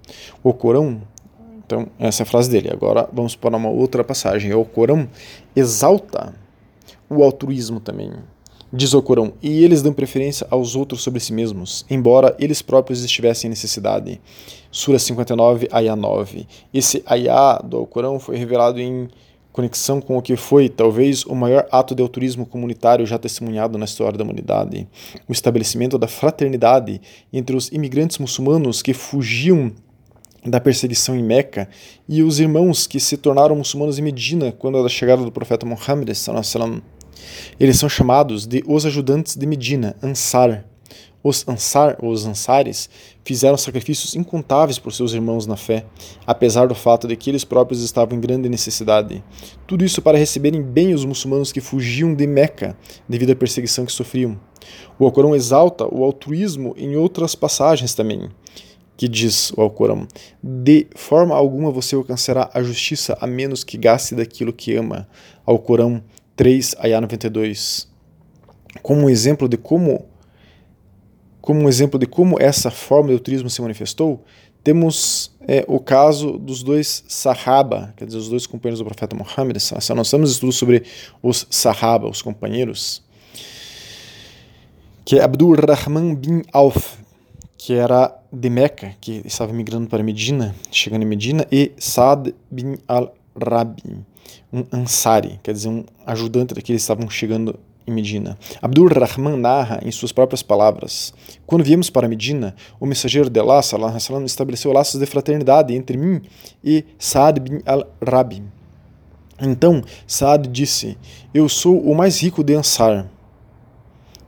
O 0.44 0.54
Corão 0.54 1.02
então, 1.66 1.88
essa 1.98 2.22
é 2.22 2.26
a 2.26 2.28
frase 2.28 2.48
dele. 2.48 2.70
Agora 2.72 3.10
vamos 3.12 3.36
para 3.36 3.58
uma 3.58 3.70
outra 3.70 4.04
passagem. 4.04 4.54
O 4.54 4.64
Corão 4.64 5.10
exalta 5.56 6.36
o 7.10 7.24
altruísmo 7.24 7.80
também. 7.80 8.12
Diz 8.72 8.94
o 8.94 9.02
Corão, 9.02 9.34
e 9.42 9.64
eles 9.64 9.82
dão 9.82 9.94
preferência 9.94 10.46
aos 10.52 10.76
outros 10.76 11.02
sobre 11.02 11.20
si 11.20 11.34
mesmos, 11.34 11.88
embora 11.90 12.36
eles 12.38 12.62
próprios 12.62 13.04
estivessem 13.04 13.48
em 13.48 13.50
necessidade. 13.50 14.22
Sura 14.70 15.00
59, 15.00 15.70
Ayah 15.72 15.96
9. 15.96 16.46
Esse 16.72 17.02
Ayah 17.08 17.60
do 17.64 17.84
Corão 17.88 18.20
foi 18.20 18.38
revelado 18.38 18.80
em 18.80 19.10
conexão 19.54 20.02
com 20.02 20.18
o 20.18 20.22
que 20.22 20.36
foi, 20.36 20.68
talvez, 20.68 21.24
o 21.26 21.36
maior 21.36 21.66
ato 21.72 21.96
de 21.96 22.02
altruísmo 22.02 22.46
comunitário 22.46 23.06
já 23.06 23.18
testemunhado 23.18 23.78
na 23.78 23.86
história 23.86 24.18
da 24.18 24.24
humanidade: 24.24 24.88
o 25.30 25.32
estabelecimento 25.32 25.98
da 25.98 26.08
fraternidade 26.08 27.00
entre 27.32 27.56
os 27.56 27.72
imigrantes 27.72 28.18
muçulmanos 28.18 28.82
que 28.82 28.94
fugiam 28.94 29.72
da 30.46 30.60
perseguição 30.60 31.16
em 31.16 31.24
Meca 31.24 31.70
e 32.10 32.22
os 32.22 32.40
irmãos 32.40 32.86
que 32.86 33.00
se 33.00 33.16
tornaram 33.16 33.56
muçulmanos 33.56 33.98
em 33.98 34.02
Medina 34.02 34.52
quando 34.52 34.84
da 34.84 34.90
chegada 34.90 35.24
do 35.24 35.32
profeta 35.32 35.66
Muhammad 35.66 36.10
eles 37.60 37.78
são 37.78 37.88
chamados 37.88 38.46
de 38.46 38.62
os 38.68 38.86
ajudantes 38.86 39.38
de 39.38 39.46
Medina, 39.46 39.96
Ansar. 40.04 40.73
Os 41.24 41.48
Ansar, 41.48 41.98
os 42.04 42.26
Ansares, 42.26 42.90
fizeram 43.24 43.58
sacrifícios 43.58 44.14
incontáveis 44.14 44.78
por 44.78 44.92
seus 44.92 45.14
irmãos 45.14 45.48
na 45.48 45.56
fé, 45.56 45.86
apesar 46.28 46.68
do 46.68 46.76
fato 46.76 47.08
de 47.08 47.16
que 47.16 47.30
eles 47.30 47.46
próprios 47.46 47.82
estavam 47.82 48.18
em 48.18 48.22
grande 48.22 48.50
necessidade. 48.50 49.24
Tudo 49.66 49.86
isso 49.86 50.02
para 50.02 50.18
receberem 50.18 50.62
bem 50.62 50.94
os 50.94 51.06
muçulmanos 51.06 51.52
que 51.52 51.62
fugiam 51.62 52.14
de 52.14 52.28
Meca 52.28 52.78
devido 53.08 53.32
à 53.32 53.36
perseguição 53.36 53.86
que 53.86 53.92
sofriam. 53.94 54.38
O 55.00 55.06
Alcorão 55.06 55.34
exalta 55.34 55.86
o 55.86 56.04
altruísmo 56.04 56.74
em 56.78 56.96
outras 56.98 57.36
passagens 57.36 57.94
também 57.94 58.30
que 58.96 59.08
diz 59.08 59.52
o 59.58 59.62
Alcorão: 59.62 60.08
De 60.42 60.88
forma 60.96 61.36
alguma 61.36 61.72
você 61.72 61.96
alcançará 61.96 62.50
a 62.54 62.62
justiça 62.62 63.18
a 63.20 63.28
menos 63.28 63.64
que 63.64 63.78
gaste 63.78 64.16
daquilo 64.16 64.54
que 64.54 64.76
ama. 64.76 65.08
Alcorão 65.46 66.04
3, 66.36 66.76
Ayah 66.80 67.02
92. 67.02 67.92
Como 68.82 69.02
um 69.02 69.10
exemplo 69.10 69.48
de 69.48 69.58
como 69.58 70.06
como 71.44 71.60
um 71.60 71.68
exemplo 71.68 72.00
de 72.00 72.06
como 72.06 72.40
essa 72.40 72.72
forma 72.72 73.10
de 73.10 73.16
altruísmo 73.16 73.50
se 73.50 73.62
manifestou, 73.62 74.24
temos 74.64 75.30
é, 75.46 75.66
o 75.68 75.78
caso 75.78 76.38
dos 76.38 76.64
dois 76.64 77.04
Sahaba, 77.06 77.94
quer 77.98 78.06
dizer, 78.06 78.18
os 78.18 78.30
dois 78.30 78.48
companheiros 78.48 78.80
do 78.80 78.86
profeta 78.86 79.14
Muhammad. 79.14 79.58
Nós 79.94 80.10
temos 80.10 80.32
estudos 80.32 80.56
sobre 80.56 80.84
os 81.22 81.46
Sahaba, 81.50 82.08
os 82.08 82.22
companheiros, 82.22 83.04
que 85.04 85.20
é 85.20 85.22
Abdul 85.22 85.58
Rahman 85.58 86.16
bin 86.16 86.44
Auf, 86.54 86.98
que 87.58 87.74
era 87.74 88.18
de 88.32 88.50
Meca, 88.50 88.96
que 89.02 89.22
estava 89.26 89.52
migrando 89.52 89.90
para 89.90 90.02
Medina, 90.02 90.56
chegando 90.72 91.04
em 91.04 91.08
Medina, 91.08 91.46
e 91.52 91.74
Saad 91.78 92.34
bin 92.50 92.78
al-Rabi, 92.88 93.84
um 94.54 94.64
Ansari, 94.72 95.42
quer 95.44 95.52
dizer, 95.52 95.68
um 95.68 95.84
ajudante 96.06 96.54
daqueles 96.54 96.82
que 96.82 96.84
estavam 96.84 97.10
chegando 97.10 97.60
em 97.86 97.92
Medina. 97.92 98.38
Abdur 98.62 98.92
Rahman 98.92 99.38
narra 99.38 99.80
em 99.84 99.92
suas 99.92 100.12
próprias 100.12 100.42
palavras: 100.42 101.14
Quando 101.46 101.64
viemos 101.64 101.90
para 101.90 102.08
Medina, 102.08 102.56
o 102.80 102.86
mensageiro 102.86 103.30
de 103.30 103.40
Allah 103.40 103.62
sallam, 103.62 104.26
estabeleceu 104.26 104.72
laços 104.72 105.00
de 105.00 105.06
fraternidade 105.06 105.74
entre 105.74 105.98
mim 105.98 106.22
e 106.64 106.86
Saad 106.98 107.40
bin 107.40 107.62
al-Rabi. 107.66 108.44
Então 109.42 109.84
Saad 110.08 110.48
disse: 110.48 110.98
Eu 111.34 111.50
sou 111.50 111.80
o 111.80 111.96
mais 111.96 112.22
rico 112.22 112.44
de 112.44 112.54
Ansar, 112.54 113.08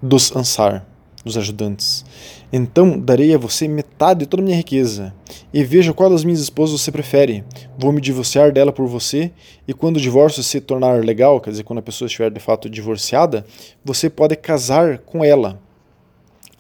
dos 0.02 0.36
Ansar, 0.36 0.86
dos 1.24 1.38
ajudantes. 1.38 2.06
Então 2.52 3.00
darei 3.00 3.34
a 3.34 3.38
você 3.38 3.68
metade 3.68 4.22
de 4.22 4.26
toda 4.26 4.42
a 4.42 4.46
minha 4.46 4.58
riqueza. 4.58 5.14
E 5.54 5.64
veja 5.64 5.94
qual 5.94 6.10
das 6.10 6.24
minhas 6.24 6.40
esposas 6.40 6.82
você 6.82 6.92
prefere. 6.92 7.44
Vou 7.78 7.92
me 7.92 8.00
divorciar 8.00 8.52
dela 8.52 8.72
por 8.72 8.88
você, 8.88 9.32
e 9.68 9.74
quando 9.74 9.98
o 9.98 10.02
divórcio 10.02 10.44
se 10.44 10.62
tornar 10.62 11.04
legal, 11.04 11.42
quer 11.42 11.50
dizer, 11.50 11.64
quando 11.64 11.80
a 11.80 11.84
pessoa 11.84 12.08
estiver 12.08 12.30
de 12.32 12.40
fato 12.40 12.70
divorciada, 12.70 13.46
você 13.84 14.10
pode 14.10 14.36
casar 14.36 15.00
com 15.00 15.24
ela. 15.24 15.60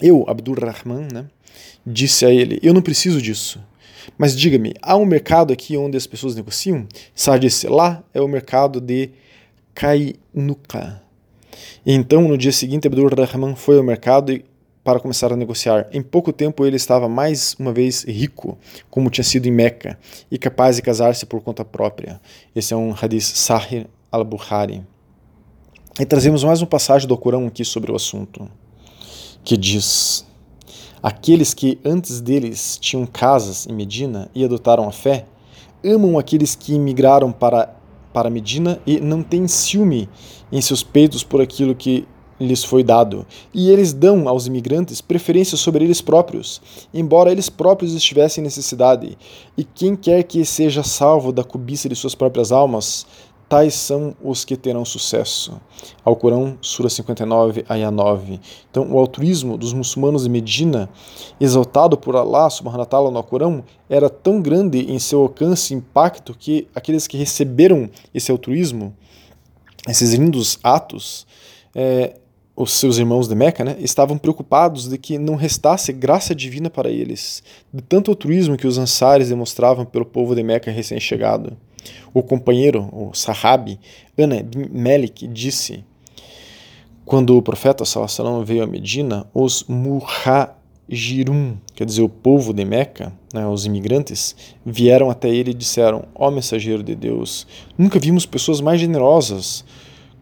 Eu, 0.02 0.26
Abdur 0.28 0.60
Rahman, 0.60 1.08
né, 1.12 1.26
disse 1.86 2.26
a 2.26 2.30
ele: 2.30 2.60
Eu 2.62 2.74
não 2.74 2.82
preciso 2.82 3.22
disso. 3.22 3.60
Mas 4.18 4.38
diga-me, 4.38 4.74
há 4.82 4.96
um 4.96 5.06
mercado 5.06 5.52
aqui 5.52 5.76
onde 5.78 5.98
as 5.98 6.06
pessoas 6.06 6.36
negociam? 6.36 6.88
Sá 7.14 7.38
disse: 7.38 7.68
Lá 7.68 8.04
é 8.14 8.22
o 8.22 8.28
mercado 8.28 8.80
de 8.80 9.12
Kainuka. 9.74 11.02
Então, 11.86 12.28
no 12.28 12.38
dia 12.38 12.52
seguinte, 12.52 12.88
Abdur 12.88 13.14
Rahman 13.14 13.56
foi 13.56 13.78
ao 13.78 13.84
mercado 13.84 14.32
e 14.32 14.44
para 14.86 15.00
começar 15.00 15.34
a 15.34 15.36
negociar. 15.36 15.88
Em 15.92 16.02
pouco 16.04 16.32
tempo 16.32 16.64
ele 16.64 16.76
estava 16.76 17.10
mais 17.10 17.56
uma 17.58 17.74
vez 17.74 18.04
rico, 18.04 18.56
como 18.88 19.10
tinha 19.10 19.24
sido 19.24 19.48
em 19.48 19.52
Meca, 19.52 19.98
e 20.30 20.38
capaz 20.38 20.76
de 20.76 20.84
casar-se 20.84 21.26
por 21.26 21.42
conta 21.42 21.66
própria. 21.66 22.22
Esse 22.56 22.72
é 22.72 22.78
um 22.78 22.94
hadith 22.94 23.24
Sahih 23.24 23.88
al-Bukhari. 24.12 24.86
E 26.00 26.06
trazemos 26.06 26.44
mais 26.44 26.62
um 26.62 26.68
passagem 26.68 27.08
do 27.08 27.18
Corão 27.18 27.48
aqui 27.48 27.66
sobre 27.66 27.92
o 27.92 27.96
assunto, 27.96 28.48
que 29.44 29.58
diz: 29.58 30.24
Aqueles 31.02 31.52
que 31.52 31.80
antes 31.84 32.22
deles 32.22 32.78
tinham 32.80 33.08
casas 33.08 33.66
em 33.66 33.74
Medina 33.74 34.30
e 34.36 34.46
adotaram 34.46 34.88
a 34.88 34.92
fé, 34.92 35.26
amam 35.84 36.20
aqueles 36.20 36.54
que 36.54 36.76
imigraram 36.76 37.32
para 37.32 37.76
para 38.14 38.30
Medina 38.30 38.80
e 38.88 39.02
não 39.02 39.22
têm 39.22 39.46
ciúme 39.46 40.08
em 40.50 40.62
seus 40.62 40.82
peitos 40.82 41.22
por 41.22 41.42
aquilo 41.42 41.76
que 41.76 42.08
lhes 42.40 42.64
foi 42.64 42.84
dado, 42.84 43.26
e 43.54 43.70
eles 43.70 43.94
dão 43.94 44.28
aos 44.28 44.48
imigrantes 44.48 45.02
preferência 45.02 45.58
sobre 45.58 45.86
eles 45.86 46.02
próprios, 46.02 46.62
embora 46.94 47.32
eles 47.32 47.50
próprios 47.50 47.94
estivessem 47.94 48.42
em 48.42 48.46
necessidade. 48.46 49.18
E 49.58 49.64
quem 49.64 49.96
quer 49.96 50.24
que 50.24 50.44
seja 50.44 50.84
salvo 50.84 51.32
da 51.32 51.44
cobiça 51.44 51.88
de 51.88 51.96
suas 51.96 52.16
próprias 52.16 52.52
almas, 52.52 53.06
tais 53.48 53.76
são 53.76 54.16
os 54.24 54.44
que 54.44 54.58
terão 54.58 54.84
sucesso. 54.84 55.60
Alcorão, 56.04 56.58
Sura 56.62 56.90
59, 56.90 57.64
Ayah 57.70 57.92
9. 57.92 58.40
Então, 58.70 58.92
o 58.92 58.98
altruísmo 58.98 59.58
dos 59.58 59.74
muçulmanos 59.74 60.24
de 60.24 60.30
Medina, 60.30 60.90
exaltado 61.40 61.98
por 61.98 62.16
Allah 62.16 62.50
subhanahu 62.50 62.88
wa 62.92 63.12
no 63.12 63.18
Alcorão, 63.18 63.64
era 63.90 64.10
tão 64.10 64.42
grande 64.42 64.92
em 64.92 65.00
seu 65.00 65.22
alcance 65.22 65.74
e 65.74 65.78
impacto 65.78 66.36
que 66.38 66.68
aqueles 66.74 67.08
que 67.08 67.18
receberam 67.18 67.90
esse 68.14 68.32
altruísmo, 68.32 68.96
esses 69.88 70.14
lindos 70.14 70.58
atos, 70.64 71.28
é, 71.74 72.16
os 72.56 72.72
seus 72.72 72.98
irmãos 72.98 73.28
de 73.28 73.36
Meca, 73.36 73.66
né, 73.66 73.76
estavam 73.80 74.18
preocupados 74.18 74.88
de 74.88 74.98
que 74.98 75.18
não 75.18 75.36
restasse 75.36 75.92
graça 75.92 76.34
divina 76.34 76.70
para 76.70 76.90
eles, 76.90 77.44
de 77.74 77.82
tanto 77.82 78.10
altruísmo 78.10 78.56
que 78.56 78.66
os 78.66 78.78
ansares 78.78 79.28
demonstravam 79.28 79.84
pelo 79.86 80.06
povo 80.06 80.34
de 80.34 80.42
Meca 80.42 80.72
recém-chegado. 80.72 81.58
O 82.14 82.24
companheiro, 82.24 82.90
o 82.94 83.14
Sahabi, 83.14 83.78
Ana 84.18 84.38
Melik, 84.72 85.28
disse: 85.28 85.84
Quando 87.04 87.38
o 87.38 87.42
profeta 87.42 87.84
Salassalam 87.84 88.44
veio 88.44 88.64
a 88.64 88.68
Medina, 88.68 89.28
os 89.34 89.66
Muhajirum, 89.68 91.58
quer 91.76 91.86
dizer, 91.86 92.02
o 92.02 92.10
povo 92.10 92.54
de 92.54 92.66
Meca, 92.66 93.14
né, 93.34 93.46
os 93.46 93.66
imigrantes, 93.66 94.36
vieram 94.66 95.10
até 95.12 95.30
ele 95.30 95.52
e 95.52 95.54
disseram: 95.54 96.06
Ó 96.16 96.30
oh, 96.30 96.32
mensageiro 96.32 96.82
de 96.82 96.96
Deus, 96.96 97.46
nunca 97.78 98.00
vimos 98.00 98.26
pessoas 98.26 98.62
mais 98.62 98.80
generosas 98.80 99.66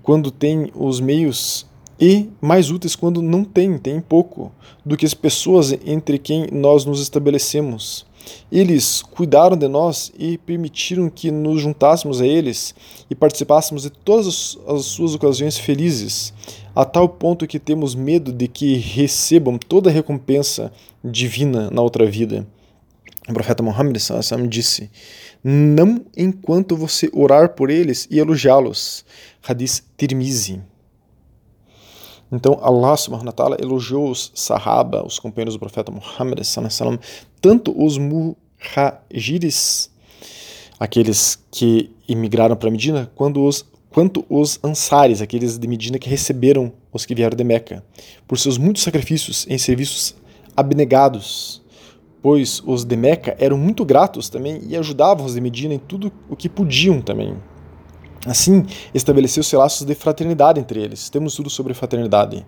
quando 0.01 0.31
têm 0.31 0.69
os 0.75 0.99
meios 0.99 1.65
e 2.05 2.29
mais 2.41 2.69
úteis 2.69 2.97
quando 2.97 3.21
não 3.21 3.45
têm, 3.45 3.77
têm 3.77 4.01
pouco, 4.01 4.51
do 4.85 4.97
que 4.97 5.05
as 5.05 5.13
pessoas 5.13 5.71
entre 5.85 6.19
quem 6.19 6.49
nós 6.51 6.83
nos 6.83 7.01
estabelecemos. 7.01 8.05
Eles 8.51 9.01
cuidaram 9.01 9.55
de 9.55 9.69
nós 9.69 10.11
e 10.19 10.37
permitiram 10.37 11.09
que 11.09 11.31
nos 11.31 11.61
juntássemos 11.61 12.19
a 12.19 12.27
eles 12.27 12.75
e 13.09 13.15
participássemos 13.15 13.83
de 13.83 13.89
todas 13.89 14.57
as 14.67 14.83
suas 14.83 15.15
ocasiões 15.15 15.57
felizes, 15.57 16.33
a 16.75 16.83
tal 16.83 17.07
ponto 17.07 17.47
que 17.47 17.57
temos 17.57 17.95
medo 17.95 18.33
de 18.33 18.49
que 18.49 18.75
recebam 18.75 19.57
toda 19.57 19.89
a 19.89 19.93
recompensa 19.93 20.73
divina 21.01 21.71
na 21.71 21.81
outra 21.81 22.05
vida. 22.05 22.45
O 23.29 23.33
profeta 23.33 23.63
Muhammad 23.63 23.95
disse: 24.49 24.89
Não 25.41 26.03
enquanto 26.17 26.75
você 26.75 27.09
orar 27.13 27.55
por 27.55 27.69
eles 27.69 28.09
e 28.11 28.19
elogiá-los. 28.19 29.05
Hadith 29.41 29.83
Tirmizi. 29.95 30.72
Então 32.33 32.57
Allah 32.63 32.97
subhanahu 32.97 33.27
wa 33.27 33.31
ta'ala 33.31 33.57
elogiou 33.61 34.09
os 34.09 34.31
Sahaba, 34.33 35.05
os 35.05 35.19
companheiros 35.19 35.53
do 35.53 35.59
profeta 35.59 35.91
Muhammad 35.91 36.43
sallam, 36.43 36.99
tanto 37.39 37.71
os 37.79 37.99
muhajiris, 37.99 39.91
aqueles 40.79 41.37
que 41.51 41.91
imigraram 42.07 42.55
para 42.55 42.71
Medina, 42.71 43.11
quanto 43.13 43.45
os, 43.45 43.63
quanto 43.91 44.25
os 44.27 44.59
ansares, 44.63 45.21
aqueles 45.21 45.59
de 45.59 45.67
Medina 45.67 45.99
que 45.99 46.09
receberam 46.09 46.73
os 46.91 47.05
que 47.05 47.13
vieram 47.13 47.37
de 47.37 47.43
Meca, 47.43 47.83
por 48.27 48.39
seus 48.39 48.57
muitos 48.57 48.81
sacrifícios 48.81 49.45
em 49.47 49.59
serviços 49.59 50.15
abnegados, 50.57 51.61
pois 52.19 52.63
os 52.65 52.83
de 52.83 52.95
Meca 52.95 53.35
eram 53.37 53.59
muito 53.59 53.85
gratos 53.85 54.27
também 54.27 54.59
e 54.67 54.75
ajudavam 54.75 55.23
os 55.23 55.35
de 55.35 55.41
Medina 55.41 55.75
em 55.75 55.79
tudo 55.79 56.11
o 56.27 56.35
que 56.35 56.49
podiam 56.49 56.99
também. 56.99 57.37
Assim, 58.25 58.65
estabeleceu-se 58.93 59.53
laços 59.57 59.85
de 59.85 59.93
fraternidade 59.93 60.57
entre 60.57 60.81
eles. 60.81 61.09
Temos 61.09 61.35
tudo 61.35 61.49
sobre 61.49 61.73
fraternidade. 61.73 62.45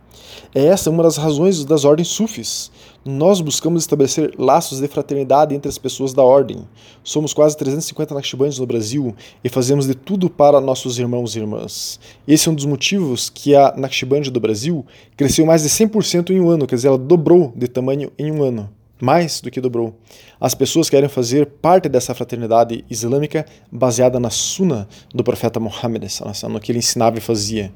É 0.54 0.66
essa 0.66 0.90
uma 0.90 1.04
das 1.04 1.18
razões 1.18 1.66
das 1.66 1.84
ordens 1.84 2.08
sufis. 2.08 2.72
Nós 3.04 3.42
buscamos 3.42 3.84
estabelecer 3.84 4.34
laços 4.38 4.80
de 4.80 4.88
fraternidade 4.88 5.54
entre 5.54 5.68
as 5.68 5.78
pessoas 5.78 6.14
da 6.14 6.24
ordem. 6.24 6.66
Somos 7.04 7.34
quase 7.34 7.58
350 7.58 8.16
Naqshbandis 8.16 8.58
no 8.58 8.66
Brasil 8.66 9.14
e 9.44 9.50
fazemos 9.50 9.86
de 9.86 9.96
tudo 9.96 10.30
para 10.30 10.62
nossos 10.62 10.98
irmãos 10.98 11.36
e 11.36 11.40
irmãs. 11.40 12.00
Esse 12.26 12.48
é 12.48 12.52
um 12.52 12.56
dos 12.56 12.66
motivos 12.66 13.30
que 13.30 13.54
a 13.54 13.74
Naqshband 13.76 14.32
do 14.32 14.40
Brasil 14.40 14.86
cresceu 15.18 15.46
mais 15.46 15.64
de 15.64 15.70
100% 15.70 16.30
em 16.30 16.40
um 16.40 16.50
ano, 16.50 16.66
quer 16.66 16.76
dizer, 16.76 16.88
ela 16.88 16.98
dobrou 16.98 17.52
de 17.54 17.68
tamanho 17.68 18.12
em 18.18 18.32
um 18.32 18.42
ano 18.44 18.70
mais 19.06 19.40
do 19.40 19.52
que 19.52 19.62
dobrou. 19.62 19.96
As 20.42 20.56
pessoas 20.56 20.90
querem 20.90 21.08
fazer 21.08 21.46
parte 21.46 21.88
dessa 21.88 22.16
fraternidade 22.16 22.84
islâmica 22.90 23.46
baseada 23.72 24.20
na 24.20 24.32
Sunna 24.32 24.88
do 25.14 25.24
profeta 25.24 25.60
Muhammad, 25.60 26.04
no 26.50 26.60
que 26.60 26.72
ele 26.72 26.80
ensinava 26.80 27.20
e 27.20 27.22
fazia. 27.22 27.72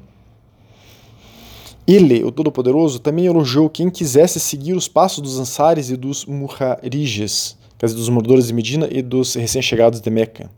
Ele, 1.86 2.24
o 2.24 2.32
Todo-Poderoso, 2.32 2.98
também 2.98 3.26
elogiou 3.26 3.70
quem 3.70 3.88
quisesse 3.88 4.40
seguir 4.40 4.74
os 4.74 4.88
passos 4.88 5.22
dos 5.22 5.38
Ansares 5.38 5.88
e 5.90 5.96
dos 5.96 6.26
Muharijes, 6.26 7.56
quer 7.78 7.86
dizer, 7.86 7.98
dos 7.98 8.08
moradores 8.08 8.48
de 8.48 8.52
Medina 8.52 8.88
e 8.90 9.00
dos 9.00 9.34
recém-chegados 9.36 10.00
de 10.00 10.10
Meca. 10.10 10.50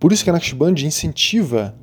Por 0.00 0.10
isso 0.10 0.24
que 0.24 0.30
a 0.30 0.32
Naqshband 0.32 0.74
incentiva. 0.86 1.74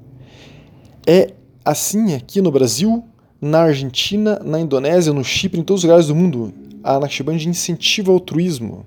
É 1.05 1.33
assim 1.63 2.15
aqui 2.15 2.41
no 2.41 2.49
Brasil, 2.49 3.03
na 3.39 3.61
Argentina, 3.61 4.39
na 4.43 4.59
Indonésia, 4.59 5.13
no 5.13 5.23
Chipre, 5.23 5.59
em 5.59 5.63
todos 5.63 5.81
os 5.81 5.83
lugares 5.83 6.07
do 6.07 6.15
mundo 6.15 6.51
a 6.85 6.99
Naqshband 6.99 7.49
incentiva 7.49 8.11
o 8.11 8.13
altruísmo. 8.13 8.85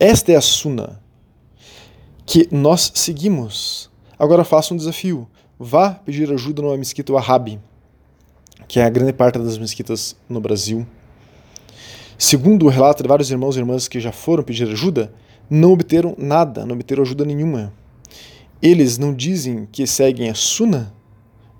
Esta 0.00 0.32
é 0.32 0.36
a 0.36 0.40
Suna 0.40 1.00
que 2.26 2.48
nós 2.50 2.90
seguimos. 2.94 3.88
Agora 4.18 4.42
faça 4.42 4.74
um 4.74 4.76
desafio. 4.76 5.28
Vá 5.58 5.90
pedir 5.90 6.30
ajuda 6.32 6.60
numa 6.60 6.76
mesquita 6.76 7.12
Wahhabi, 7.12 7.60
que 8.66 8.80
é 8.80 8.84
a 8.84 8.90
grande 8.90 9.12
parte 9.12 9.38
das 9.38 9.56
mesquitas 9.58 10.16
no 10.28 10.40
Brasil. 10.40 10.84
Segundo 12.18 12.66
o 12.66 12.68
relato 12.68 13.02
de 13.02 13.08
vários 13.08 13.30
irmãos 13.30 13.54
e 13.56 13.60
irmãs 13.60 13.86
que 13.86 14.00
já 14.00 14.10
foram 14.10 14.42
pedir 14.42 14.68
ajuda, 14.68 15.12
não 15.48 15.72
obteram 15.72 16.16
nada, 16.18 16.66
não 16.66 16.74
obteram 16.74 17.02
ajuda 17.02 17.24
nenhuma. 17.24 17.72
Eles 18.60 18.98
não 18.98 19.14
dizem 19.14 19.68
que 19.70 19.86
seguem 19.86 20.28
a 20.28 20.34
Suna, 20.34 20.92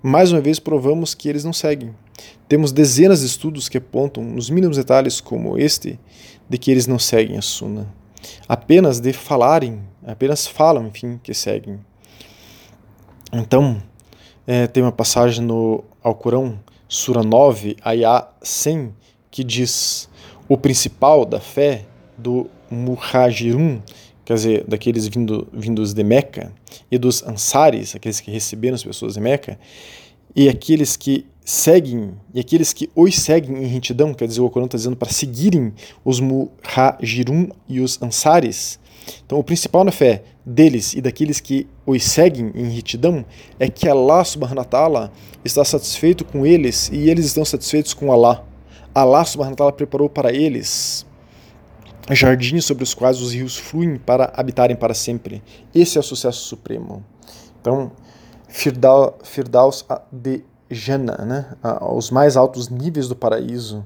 mais 0.03 0.31
uma 0.31 0.41
vez 0.41 0.59
provamos 0.59 1.15
que 1.15 1.29
eles 1.29 1.45
não 1.45 1.53
seguem. 1.53 1.95
Temos 2.47 2.71
dezenas 2.71 3.21
de 3.21 3.27
estudos 3.27 3.69
que 3.69 3.77
apontam, 3.77 4.23
nos 4.23 4.49
mínimos 4.49 4.77
detalhes 4.77 5.21
como 5.21 5.57
este, 5.57 5.99
de 6.49 6.57
que 6.57 6.69
eles 6.69 6.87
não 6.87 6.99
seguem 6.99 7.37
a 7.37 7.41
Sunna. 7.41 7.87
Apenas 8.47 8.99
de 8.99 9.13
falarem, 9.13 9.81
apenas 10.05 10.45
falam, 10.47 10.87
enfim, 10.87 11.19
que 11.23 11.33
seguem. 11.33 11.79
Então, 13.31 13.81
é, 14.45 14.67
tem 14.67 14.83
uma 14.83 14.91
passagem 14.91 15.43
no 15.45 15.83
Alcorão, 16.03 16.59
Sura 16.87 17.23
9, 17.23 17.77
Ayah 17.81 18.27
100, 18.41 18.93
que 19.29 19.43
diz: 19.43 20.09
O 20.49 20.57
principal 20.57 21.23
da 21.23 21.39
fé 21.39 21.85
do 22.17 22.49
Muhajirun, 22.69 23.81
quer 24.25 24.33
dizer, 24.33 24.65
daqueles 24.67 25.07
vindo, 25.07 25.47
vindos 25.53 25.93
de 25.93 26.03
Meca, 26.03 26.53
e 26.91 26.97
dos 26.97 27.23
Ansares, 27.23 27.95
aqueles 27.95 28.19
que 28.19 28.29
receberam 28.29 28.75
as 28.75 28.83
pessoas 28.83 29.13
de 29.13 29.21
Meca, 29.21 29.57
e 30.35 30.49
aqueles 30.49 30.97
que 30.97 31.25
seguem, 31.43 32.13
e 32.33 32.39
aqueles 32.39 32.71
que 32.73 32.89
os 32.95 33.15
seguem 33.19 33.63
em 33.63 33.67
retidão, 33.67 34.13
quer 34.13 34.27
dizer, 34.27 34.41
o 34.41 34.49
Corão 34.49 34.65
está 34.65 34.77
dizendo 34.77 34.95
para 34.95 35.11
seguirem 35.11 35.73
os 36.05 36.19
muhajirum 36.19 37.49
e 37.67 37.79
os 37.81 38.01
ansares. 38.01 38.79
Então, 39.25 39.39
o 39.39 39.43
principal 39.43 39.83
na 39.83 39.91
fé 39.91 40.23
deles 40.45 40.93
e 40.93 41.01
daqueles 41.01 41.39
que 41.39 41.67
os 41.85 42.03
seguem 42.03 42.51
em 42.53 42.69
retidão 42.69 43.25
é 43.59 43.69
que 43.69 43.87
Allah 43.87 44.23
subhanahu 44.23 44.59
wa 44.59 44.65
ta'ala 44.65 45.11
está 45.43 45.65
satisfeito 45.65 46.23
com 46.23 46.45
eles 46.45 46.89
e 46.93 47.09
eles 47.09 47.25
estão 47.25 47.43
satisfeitos 47.43 47.93
com 47.93 48.11
Allah. 48.11 48.45
Allah 48.93 49.25
subhanahu 49.25 49.53
wa 49.53 49.57
ta'ala 49.57 49.73
preparou 49.73 50.09
para 50.09 50.31
eles 50.31 51.05
jardins 52.09 52.65
sobre 52.65 52.83
os 52.83 52.93
quais 52.93 53.21
os 53.21 53.33
rios 53.33 53.57
fluem 53.57 53.97
para 53.97 54.31
habitarem 54.35 54.75
para 54.75 54.93
sempre. 54.93 55.41
Esse 55.73 55.97
é 55.97 56.01
o 56.01 56.03
sucesso 56.03 56.41
supremo. 56.41 57.03
Então, 57.59 57.91
Firdaus 58.47 59.85
de 60.11 60.43
Jannah, 60.73 61.25
né? 61.25 61.45
aos 61.61 62.09
mais 62.09 62.37
altos 62.37 62.69
níveis 62.69 63.07
do 63.07 63.15
paraíso. 63.15 63.85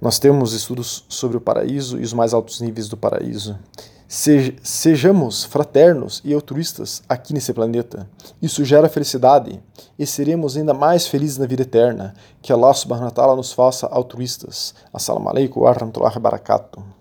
Nós 0.00 0.18
temos 0.18 0.52
estudos 0.52 1.04
sobre 1.08 1.36
o 1.36 1.40
paraíso 1.40 1.98
e 1.98 2.02
os 2.02 2.12
mais 2.12 2.32
altos 2.32 2.60
níveis 2.60 2.88
do 2.88 2.96
paraíso. 2.96 3.58
Sejamos 4.62 5.44
fraternos 5.44 6.20
e 6.24 6.34
altruístas 6.34 7.00
aqui 7.08 7.32
nesse 7.32 7.52
planeta. 7.52 8.08
Isso 8.42 8.64
gera 8.64 8.88
felicidade 8.88 9.62
e 9.96 10.04
seremos 10.04 10.56
ainda 10.56 10.74
mais 10.74 11.06
felizes 11.06 11.38
na 11.38 11.46
vida 11.46 11.62
eterna. 11.62 12.14
Que 12.42 12.52
Allah 12.52 12.74
subhanahu 12.74 13.04
wa 13.04 13.12
ta'ala 13.12 13.36
nos 13.36 13.52
faça 13.52 13.86
altruístas. 13.86 14.74
Assalamu 14.92 15.28
alaikum 15.28 15.60
wa 15.60 15.72
rahmatullahi 15.72 16.14
wa 16.16 16.20
barakatuh. 16.20 16.99